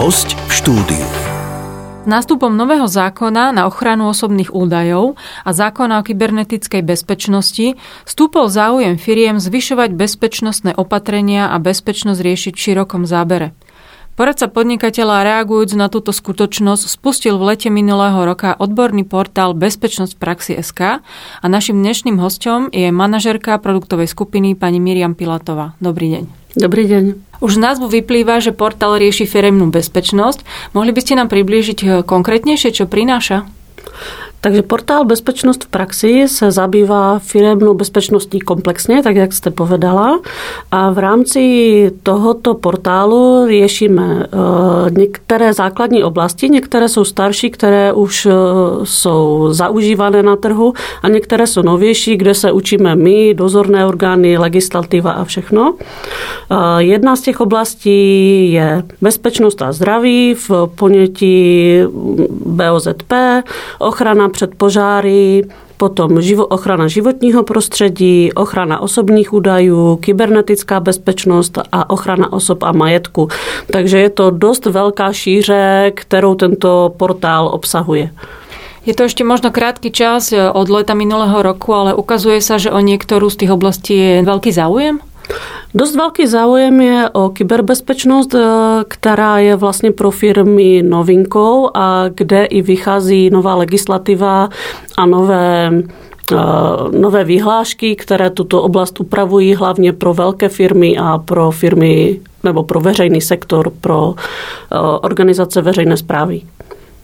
[0.00, 1.04] Host v štúdiu.
[2.08, 7.76] Nástupom nového zákona na ochranu osobných údajov a zákona o kybernetickej bezpečnosti
[8.08, 13.52] stúpol záujem firiem zvyšovať bezpečnostné opatrenia a bezpečnosť riešiť v širokom zábere.
[14.16, 20.56] Poradca podnikateľa reagujúc na túto skutočnosť spustil v lete minulého roka odborný portál Bezpečnosť praxi
[20.64, 25.76] SK a našim dnešným hostom je manažerka produktovej skupiny pani Miriam Pilatová.
[25.76, 26.39] Dobrý deň.
[26.58, 27.04] Dobrý deň.
[27.38, 30.42] Už z názvu vyplýva, že portál rieši firemnú bezpečnosť.
[30.74, 33.46] Mohli by ste nám priblížiť eh, konkrétnejšie, čo prináša?
[34.40, 40.20] Takže portál Bezpečnost v praxi se zabývá firemnou bezpečností komplexně, tak jak jste povedala.
[40.70, 48.26] A v rámci tohoto portálu řešíme eh, některé základní oblasti, některé jsou starší, které už
[48.26, 48.32] eh,
[48.84, 55.12] jsou zaužívané na trhu a některé jsou novější, kde se učíme my, dozorné orgány, legislativa
[55.12, 55.74] a všechno.
[56.50, 61.80] Eh, jedna z těch oblastí je bezpečnost a zdraví v ponětí
[62.46, 63.12] BOZP,
[63.78, 65.44] ochrana před požáry,
[65.76, 73.28] potom živo, ochrana životního prostředí, ochrana osobních údajů, kybernetická bezpečnost a ochrana osob a majetku.
[73.72, 78.10] Takže je to dost velká šíře, kterou tento portál obsahuje.
[78.80, 82.80] Je to ešte možno krátky čas od leta minulého roku, ale ukazuje sa, že o
[82.80, 85.04] niektorú z tých oblastí je veľký záujem?
[85.74, 88.40] Dost velký záujem je o kyberbezpečnost, eh,
[88.88, 94.48] která je vlastně pro firmy novinkou a kde i vychází nová legislativa
[94.96, 95.70] a nové
[96.32, 96.36] eh,
[96.98, 102.80] nové vyhlášky, které tuto oblast upravují hlavně pro velké firmy a pro firmy nebo pro
[102.80, 106.42] veřejný sektor, pro eh, organizace veřejné zprávy.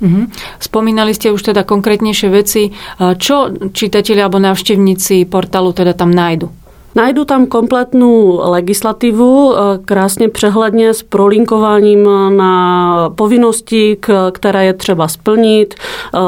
[0.02, 0.28] Mm-hmm.
[0.60, 2.68] Spomínali ste už teda konkrétnejšie veci.
[3.00, 6.52] Čo čitatelia alebo návštevníci portálu teda tam nájdu?
[6.96, 13.96] Najdu tam kompletnou legislativu, eh, krásně přehledně s prolinkováním na povinnosti,
[14.32, 16.18] které je třeba splnit, eh,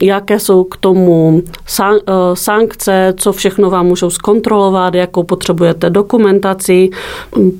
[0.00, 1.42] jaké jsou k tomu
[1.80, 1.92] eh,
[2.34, 6.90] sankce, co všechno vám můžou zkontrolovat, jakou potřebujete dokumentaci.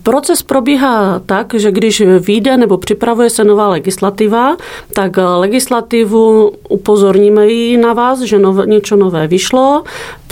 [0.03, 4.57] Proces probíhá tak, že když vyjde nebo připravuje se nová legislativa,
[4.95, 9.83] tak legislativu upozorníme ji na vás, že něco nové vyšlo,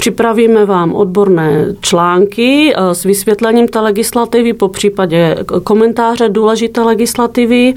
[0.02, 7.74] připravíme vám odborné články, eh, s vysvětlením té legislativy, po případě komentáře důležité legislativy.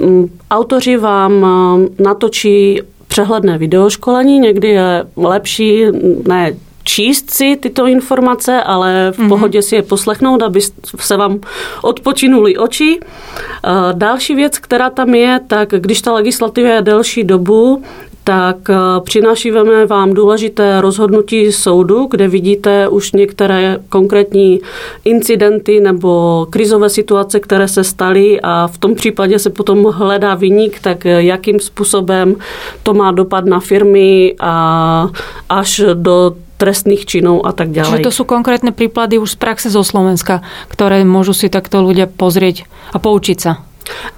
[0.00, 5.84] Mm, autoři vám eh, natočí přehledné videoškolení, někdy je lepší
[6.28, 9.28] ne číst si tyto informace, ale v mm-hmm.
[9.28, 10.60] pohodě si je poslechnout, aby
[11.00, 11.40] se vám
[11.82, 13.00] odpočinuli oči.
[13.00, 17.82] Eh, další věc, která tam je, tak když ta legislativa je delší dobu,
[18.26, 24.60] tak eh, přinášíme vám důležité rozhodnutí soudu, kde vidíte už některé konkrétní
[25.04, 30.80] incidenty nebo krizové situace, které se staly a v tom případě se potom hledá vyník,
[30.80, 32.36] tak eh, jakým způsobem
[32.82, 34.54] to má dopad na firmy a
[35.48, 38.00] až do trestných činov a tak ďalej.
[38.00, 42.08] Čiže to sú konkrétne príklady už z praxe zo Slovenska, ktoré môžu si takto ľudia
[42.08, 43.62] pozrieť a poučiť sa.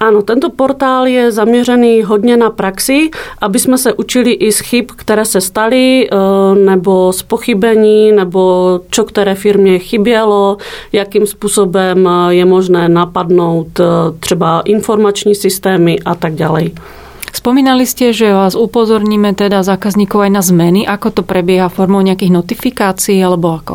[0.00, 4.86] Ano, tento portál je zaměřený hodně na praxi, aby jsme se učili i z chyb,
[4.96, 6.16] které se staly, eh,
[6.54, 10.56] nebo z pochybení, nebo čo které firmě chybělo,
[10.92, 13.84] jakým způsobem je možné napadnout eh,
[14.20, 16.62] třeba informační systémy a tak dále.
[17.28, 20.88] Spomínali ste, že vás upozorníme teda zákazníkov aj na zmeny.
[20.88, 23.74] Ako to prebieha formou nejakých notifikácií alebo ako?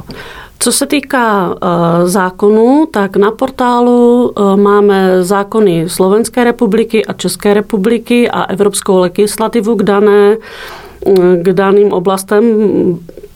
[0.63, 7.53] Co se týká eh, zákonů, tak na portálu eh, máme zákony Slovenské republiky a České
[7.53, 12.43] republiky a evropskou legislativu k dané eh, k daným oblastem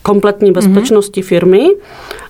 [0.02, 1.68] kompletní bezpečnosti firmy.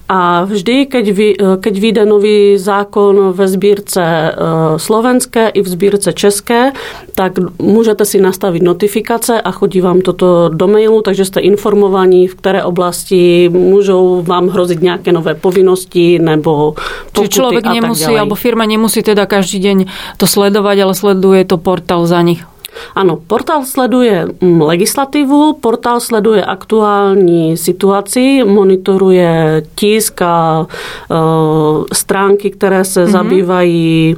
[0.09, 1.29] A vždy, keď, vy,
[1.61, 4.31] keď vyjde nový zákon ve sbírce e,
[4.77, 6.73] slovenské i v sbírce české,
[7.15, 12.35] tak můžete si nastavit notifikace a chodí vám toto do mailu, takže jste informovaní, v
[12.35, 16.73] které oblasti můžou vám hrozit nějaké nové povinnosti nebo
[17.13, 19.85] pokuty Čiže člověk nemusí, alebo firma nemusí teda každý den
[20.17, 22.58] to sledovat, ale sleduje to portál za nich.
[22.95, 30.67] Ano, portál sleduje mm, legislativu, portál sleduje aktuální situaci, monitoruje tisk a
[31.11, 33.11] uh, stránky, které se mm-hmm.
[33.11, 34.17] zabývají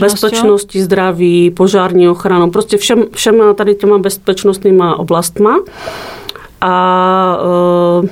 [0.00, 5.60] bezpečnosti, zdraví, požární ochranou, prostě všem, všem tady těma bezpečnostnýma oblastma.
[6.60, 7.38] A
[8.00, 8.08] uh,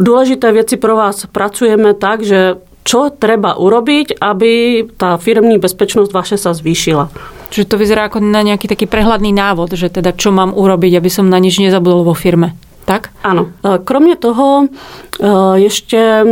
[0.00, 2.54] důležité věci pro vás pracujeme tak, že
[2.84, 7.12] čo treba urobiť, aby tá firmní bezpečnosť vaše sa zvýšila.
[7.50, 11.10] Čiže to vyzerá ako na nejaký taký prehľadný návod, že teda čo mám urobiť, aby
[11.10, 12.54] som na nič nezabudol vo firme.
[12.84, 13.10] Tak?
[13.22, 13.46] Ano.
[13.64, 16.24] E, kromě toho e, ještě e,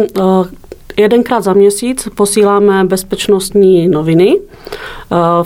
[0.99, 4.37] jedenkrát za měsíc posíláme bezpečnostní noviny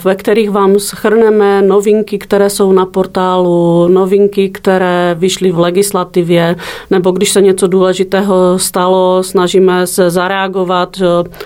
[0.05, 6.57] ve kterých vám schrneme novinky, které jsou na portálu, novinky, které vyšly v legislativě,
[6.91, 10.97] nebo když se něco důležitého stalo, snažíme se zareagovat,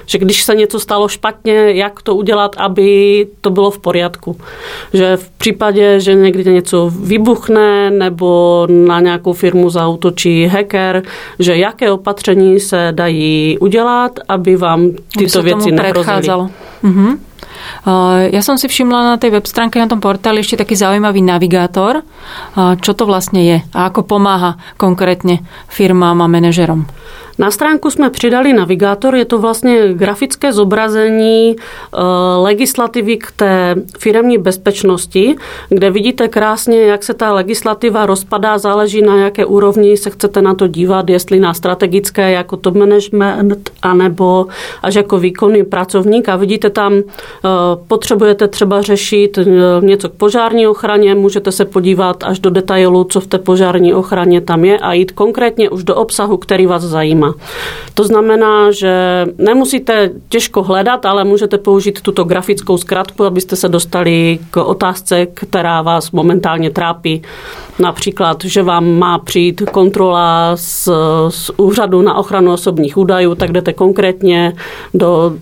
[0.07, 4.37] že když se něco stalo špatně, jak to udělat, aby to bylo v pořádku.
[4.93, 11.03] Že v případě, že někdy něco vybuchne nebo na nějakou firmu zautočí hacker,
[11.39, 13.96] že jaké opatření se dají udělat,
[14.29, 14.81] aby vám
[15.19, 16.49] tyto věci nehrozily.
[16.83, 17.11] Mhm.
[18.31, 22.07] Ja som si všimla na tej web stránke, na tom portáli ešte taký zaujímavý navigátor.
[22.55, 26.87] Čo to vlastne je a ako pomáha konkrétne firmám a manažerom?
[27.39, 31.99] Na stránku jsme přidali navigátor, je to vlastně grafické zobrazení eh,
[32.37, 35.37] legislativy k té firemní bezpečnosti,
[35.69, 40.55] kde vidíte krásně, jak se ta legislativa rozpadá, záleží na jaké úrovni se chcete na
[40.55, 44.47] to dívat, jestli na strategické jako top management, anebo
[44.83, 46.29] až jako výkonný pracovník.
[46.29, 47.03] A vidíte tam, eh,
[47.89, 49.45] potřebujete třeba řešit eh,
[49.81, 54.41] něco k požární ochraně, můžete se podívat až do detailu, co v té požární ochraně
[54.41, 57.47] tam je a jít konkrétně už do obsahu, který vás zajímá firma.
[57.95, 64.39] To znamená, že nemusíte těžko hledat, ale můžete použít tuto grafickou zkratku, abyste se dostali
[64.51, 67.23] k otázce, která vás momentálně trápí.
[67.79, 70.89] Například, že vám má přijít kontrola z,
[71.29, 74.53] z úřadu na ochranu osobních údajů, tak jdete konkrétně
[74.95, 75.37] do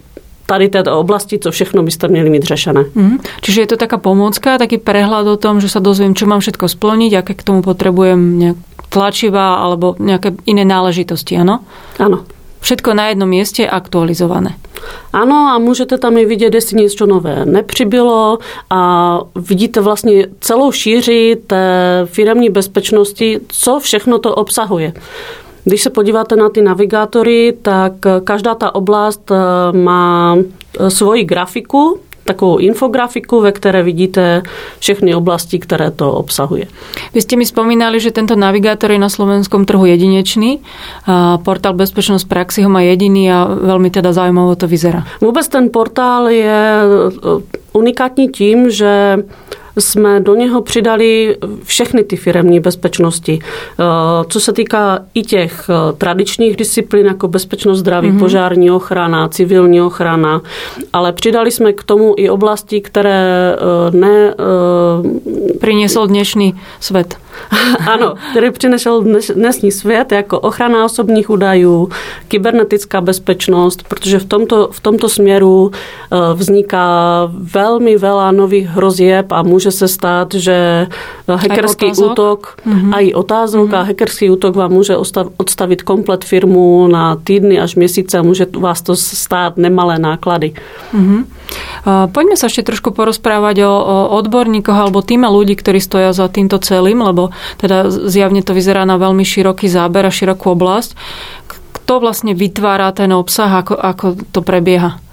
[0.47, 2.85] tady této oblasti, co všechno byste měli mít řešené.
[2.95, 3.19] Mm.
[3.41, 6.69] Čiže je to taká pomôcka, taký prehľad o tom, že sa dozviem, čo mám všetko
[6.69, 11.67] splniť, aké k tomu potrebujem nejak tlačiva alebo nejaké iné náležitosti, ano?
[11.99, 12.23] Ano.
[12.63, 14.57] Všetko na jednom mieste aktualizované.
[15.13, 18.39] Ano a můžete tam i vidět, jestli něco nové nepřibylo
[18.71, 18.81] a
[19.37, 21.67] vidíte vlastně celou šíři té
[22.05, 24.93] firmní bezpečnosti, co všechno to obsahuje.
[25.65, 27.93] Když se podíváte na ty navigátory, tak
[28.25, 29.37] každá ta oblast eh,
[29.77, 34.43] má eh, svoji grafiku, takovou infografiku, ve které vidíte
[34.79, 36.67] všechny oblasti, které to obsahuje.
[37.15, 40.61] Vy ste mi spomínali, že tento navigátor je na slovenskom trhu jedinečný.
[41.45, 45.05] Portál Bezpečnosť praxi ho má jediný a veľmi teda zaujímavo to vyzerá.
[45.21, 46.81] Vůbec ten portál je
[47.73, 49.23] unikátní tím, že
[49.79, 53.39] jsme do něho přidali všechny ty firemní bezpečnosti.
[53.43, 53.85] Eh,
[54.29, 58.19] co se týká i těch eh, tradičních disciplín, jako bezpečnost zdraví, mm-hmm.
[58.19, 60.41] požární ochrana, civilní ochrana,
[60.93, 64.35] ale přidali jsme k tomu i oblasti, které eh, ne...
[65.61, 67.17] Přinesl dnešní svět.
[67.87, 69.05] ano, který přinesl
[69.35, 71.89] dnesní svět jako ochrana osobních údajů,
[72.29, 75.71] kybernetická bezpečnost, protože v tomto, v tomto směru
[76.35, 80.87] vzniká velmi veľa nových hrozieb a může může se stát, že
[81.25, 82.95] hackerský útok mm-hmm.
[82.95, 83.81] a i otázok mm-hmm.
[83.81, 84.97] a hackerský útok vám může
[85.37, 90.53] odstavit komplet firmu na týdny až měsíce a může vás to stát nemalé náklady.
[90.93, 91.23] Mm-hmm.
[91.85, 96.57] Poďme sa ešte trošku porozprávať o, o odborníkoch alebo týme ľudí, ktorí stoja za týmto
[96.61, 100.97] celým, lebo teda zjavne to vyzerá na veľmi široký záber a širokú oblasť.
[101.49, 105.04] Kto vlastne vytvára ten obsah, ako, ako to prebieha?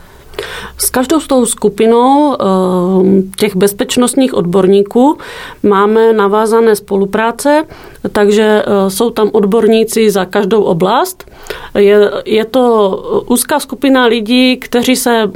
[0.77, 5.17] S každou s tou skupinou ehm, těch bezpečnostních odborníků
[5.63, 7.63] máme navázané spolupráce,
[8.11, 11.31] takže eh, jsou tam odborníci za každou oblast.
[11.77, 15.31] Je, je to úzká skupina lidí, kteří se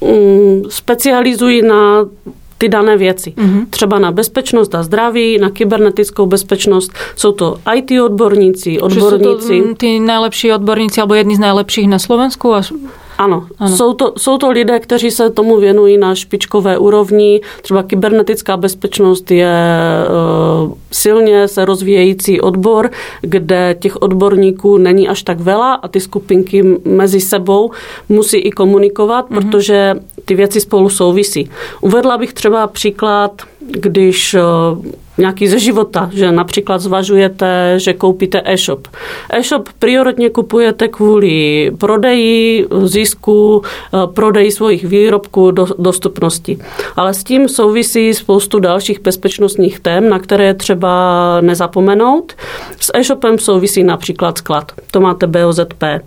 [0.00, 2.06] mm, specializují na
[2.58, 3.34] ty dané věci.
[3.36, 3.66] Mm-hmm.
[3.70, 6.92] Třeba na bezpečnost a zdraví, na kybernetickou bezpečnost.
[7.16, 9.58] Jsou to IT odborníci, odborníci.
[9.58, 12.54] Jsou to ty nejlepší odborníci, alebo jedni z nejlepších na Slovensku?
[13.18, 13.76] Ano, ano.
[13.76, 17.40] Jsou, to, jsou to lidé, kteří se tomu věnují na špičkové úrovni.
[17.62, 19.54] Třeba kybernetická bezpečnost je
[20.66, 26.80] uh, silně se rozvíjející odbor, kde těch odborníků není až tak vela a ty skupinky
[26.84, 27.70] mezi sebou
[28.08, 29.34] musí i komunikovat, mm-hmm.
[29.34, 29.94] protože
[30.24, 31.50] ty věci spolu souvisí.
[31.80, 34.84] Uvedla bych třeba příklad, když uh,
[35.18, 38.88] nějaký ze života, že například zvažujete, že koupíte e-shop.
[39.30, 43.62] E-shop prioritně kupujete kvůli prodeji, zisku,
[43.94, 46.58] eh, prodeji svých výrobků, do, dostupnosti.
[46.96, 50.90] Ale s tím souvisí spoustu dalších bezpečnostních tém, na které třeba
[51.40, 52.32] nezapomenout.
[52.80, 54.72] S e-shopem souvisí například sklad.
[54.90, 55.82] To máte BOZP.
[55.82, 56.00] Eh,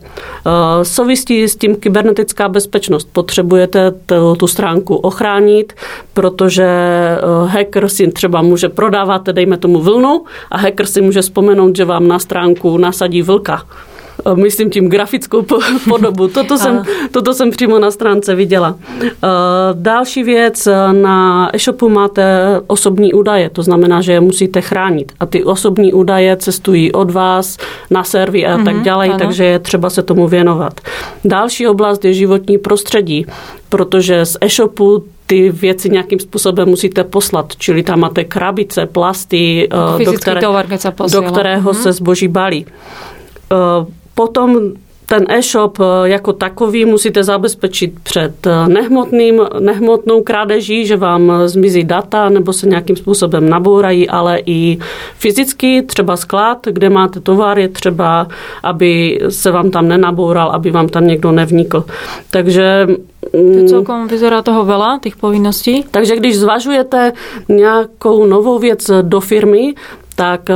[0.83, 3.09] souvisí s tím kybernetická bezpečnost.
[3.13, 3.93] Potřebujete
[4.37, 5.73] tu stránku ochránit,
[6.13, 11.75] protože eh, hacker si třeba může prodáváte, dejme tomu vlnu a hacker si může vzpomenout,
[11.75, 13.63] že vám na stránku nasadí vlka
[14.25, 15.45] e, myslím tím grafickou
[15.89, 16.27] podobu.
[16.27, 18.75] Toto jsem, toto jsem přímo na stránce viděla.
[19.03, 19.09] E,
[19.73, 25.11] další věc, e, na e-shopu máte osobní údaje, to znamená, že je musíte chránit.
[25.19, 27.57] A ty osobní údaje cestují od vás
[27.89, 30.81] na servy a tak mhm, dále, takže je třeba se tomu věnovat.
[31.25, 33.25] Další oblast je životní prostředí,
[33.69, 39.69] protože z e-shopu ty věci nějakým způsobem musíte poslat, čili tam máte krabice, plasty,
[40.05, 40.65] do, které, tovar,
[41.11, 41.81] do kterého mm-hmm.
[41.81, 42.65] se zboží balí.
[44.15, 44.71] Potom
[45.11, 51.83] ten e-shop eh, jako takový musíte zabezpečit před eh, nehmotným, nehmotnou krádeží, že vám zmizí
[51.83, 54.77] data nebo se nějakým způsobem nabourají, ale i
[55.17, 58.27] fyzicky, třeba sklad, kde máte tovar, je třeba,
[58.63, 61.83] aby se vám tam nenaboural, aby vám tam někdo nevnikl.
[62.31, 62.87] Takže
[63.31, 65.85] to mm, celkom vyzerá toho veľa, těch povinností.
[65.91, 67.13] Takže když zvažujete
[67.49, 69.73] nějakou novou věc do firmy,
[70.21, 70.55] tak eh,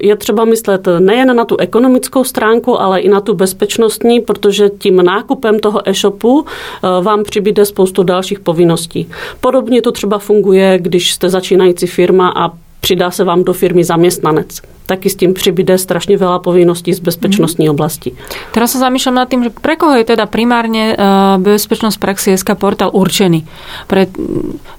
[0.00, 5.04] je třeba myslet nejen na tu ekonomickou stránku, ale i na tu bezpečnostní, protože tím
[5.04, 9.08] nákupem toho e-shopu eh, vám přibyde spoustu dalších povinností.
[9.40, 14.60] Podobně to třeba funguje, když jste začínající firma a přidá se vám do firmy zaměstnanec.
[14.86, 17.70] Taky s tím přibyde strašně veľa povinností z bezpečnostní mm.
[17.70, 18.10] oblasti.
[18.50, 22.58] Teraz sa zamýšľam nad tým, že pre koho je teda primárne uh, bezpečnosť praxi SK
[22.58, 23.46] portál určený?
[23.86, 24.10] Pre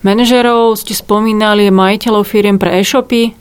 [0.04, 3.36] manažerov ste spomínali, majiteľov firiem pre e-shopy, Eh,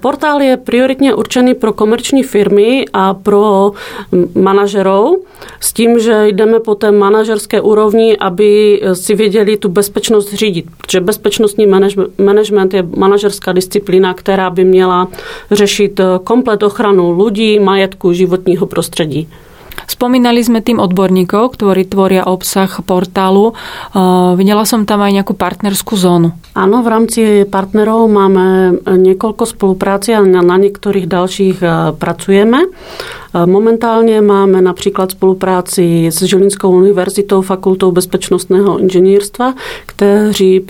[0.00, 3.72] portál je prioritně určený pro komerční firmy a pro
[4.34, 5.16] manažerov
[5.60, 10.66] s tím, že jdeme po té manažerské úrovni, aby si věděli tu bezpečnost řídit.
[10.80, 11.66] Protože bezpečnostní
[12.18, 15.08] management je manažerská disciplína, která by měla
[15.50, 19.28] řešit eh, komplet ochranu lidí, majetku, životního prostředí.
[19.86, 23.54] Spomínali sme tým odborníkov, ktorí tvoria obsah portálu.
[24.38, 26.34] Videla som tam aj nejakú partnerskú zónu.
[26.54, 31.58] Ano, v rámci partnerov máme několik spolupráci a na některých dalších
[31.98, 32.58] pracujeme.
[33.46, 39.54] Momentálně máme například spolupráci s Žilinskou univerzitou, fakultou bezpečnostného inženýrstva,
[39.86, 40.66] kteří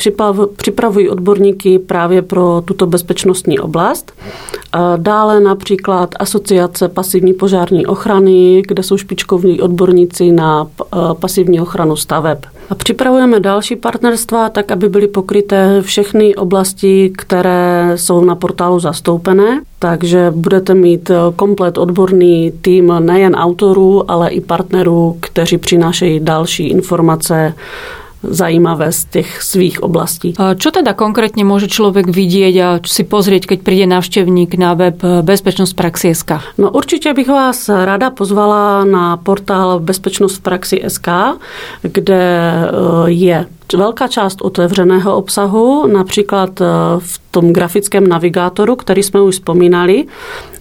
[0.56, 4.12] připravují odborníky právě pro tuto bezpečnostní oblast.
[4.96, 10.66] Dále například asociace pasivní požární ochrany, kde jsou špičkoví odborníci na
[11.20, 12.38] pasivní ochranu staveb.
[12.70, 19.60] A připravujeme další partnerstva, tak aby byly pokryté všechny oblasti, které jsou na portálu zastoupené.
[19.78, 27.54] Takže budete mít komplet odborný tým nejen autorů, ale i partnerů, kteří přinášejí další informace
[28.22, 30.34] zajímavé z těch svých oblastí.
[30.56, 35.72] Čo teda konkrétně může člověk vidět a si pozrieť, keď přijde návštěvník na web Bezpečnost
[35.72, 36.30] praxi SK?
[36.58, 41.08] No určitě bych vás ráda pozvala na portál Bezpečnost v praxi SK,
[41.82, 46.64] kde eh, je velká část otevřeného obsahu, například eh,
[46.98, 50.04] v tom grafickém navigátoru, který jsme už vzpomínali.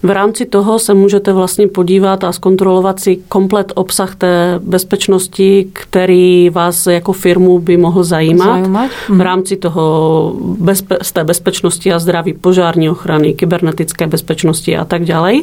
[0.02, 6.50] V rámci toho se můžete vlastně podívat a zkontrolovat si komplet obsah té bezpečnosti, který
[6.50, 8.44] vás jako firmu by mohl zajímat.
[8.44, 8.90] zajímat.
[9.08, 15.04] V rámci toho bezpe- z té bezpečnosti a zdraví, požární ochrany, kybernetické bezpečnosti a tak
[15.04, 15.34] dále.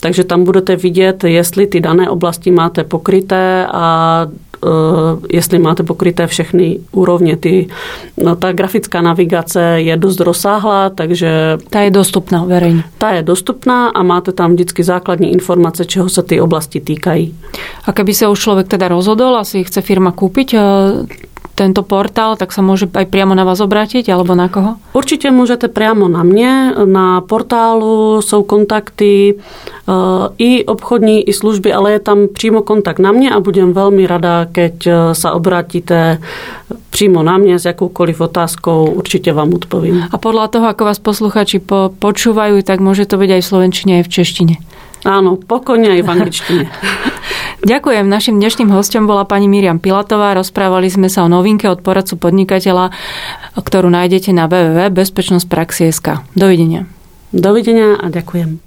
[0.00, 4.26] Takže tam budete vidět, jestli ty dané oblasti máte pokryté a
[5.30, 7.36] jestli máte pokryté všechny úrovně.
[7.36, 7.68] Ty,
[8.16, 11.58] no, ta grafická navigace je dost rozsáhlá, takže...
[11.70, 12.82] Ta je dostupná veřejně.
[12.98, 17.34] Ta je dostupná a máte tam vždycky základní informace, čeho se ty oblasti týkají.
[17.84, 20.58] A keby se už člověk teda rozhodol, asi chce firma koupit eh,
[21.56, 24.76] tento portál, tak sa môže aj priamo na vás obrátiť, alebo na koho?
[24.92, 26.72] Určitě můžete priamo na mě.
[26.84, 29.92] Na portálu jsou kontakty eh,
[30.38, 34.46] i obchodní, i služby, ale je tam přímo kontakt na mě a budem velmi rada,
[34.52, 36.18] keď eh, se obrátíte
[36.90, 40.04] přímo na mě s jakoukoliv otázkou, určitě vám odpovím.
[40.12, 43.92] A podle toho, ako vás posluchači po, počúvajú, tak môže to byť aj v slovenčine,
[44.00, 44.54] aj v češtine.
[45.06, 46.64] Áno, pokojne aj v angličtine.
[47.70, 48.10] Ďakujem.
[48.10, 50.34] Našim dnešným hostom bola pani Miriam Pilatová.
[50.34, 52.90] Rozprávali sme sa o novinke od poradcu podnikateľa,
[53.54, 56.26] ktorú nájdete na www.bezpečnostpraxie.sk.
[56.34, 56.90] Dovidenia.
[57.30, 58.65] Dovidenia a ďakujem.